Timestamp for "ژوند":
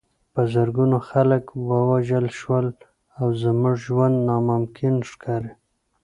3.85-4.15